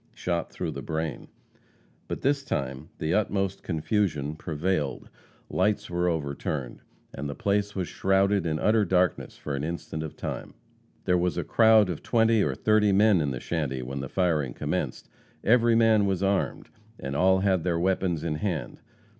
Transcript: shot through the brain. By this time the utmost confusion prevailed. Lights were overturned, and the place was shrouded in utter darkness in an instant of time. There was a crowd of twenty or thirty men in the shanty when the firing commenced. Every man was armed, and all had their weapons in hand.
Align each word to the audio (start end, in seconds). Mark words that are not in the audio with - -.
shot 0.15 0.51
through 0.51 0.71
the 0.71 0.81
brain. 0.81 1.27
By 2.07 2.15
this 2.15 2.43
time 2.43 2.89
the 2.97 3.13
utmost 3.13 3.61
confusion 3.61 4.35
prevailed. 4.35 5.11
Lights 5.47 5.91
were 5.91 6.09
overturned, 6.09 6.81
and 7.13 7.29
the 7.29 7.35
place 7.35 7.75
was 7.75 7.87
shrouded 7.87 8.47
in 8.47 8.57
utter 8.57 8.83
darkness 8.83 9.39
in 9.45 9.51
an 9.57 9.63
instant 9.63 10.01
of 10.01 10.17
time. 10.17 10.55
There 11.05 11.19
was 11.19 11.37
a 11.37 11.43
crowd 11.43 11.87
of 11.91 12.01
twenty 12.01 12.41
or 12.41 12.55
thirty 12.55 12.91
men 12.91 13.21
in 13.21 13.29
the 13.29 13.39
shanty 13.39 13.83
when 13.83 13.99
the 13.99 14.09
firing 14.09 14.55
commenced. 14.55 15.07
Every 15.43 15.75
man 15.75 16.07
was 16.07 16.23
armed, 16.23 16.69
and 16.99 17.15
all 17.15 17.41
had 17.41 17.63
their 17.63 17.77
weapons 17.77 18.23
in 18.23 18.37
hand. 18.37 18.81